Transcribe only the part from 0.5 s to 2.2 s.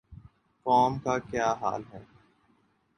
قوم کا کیا حال ہے۔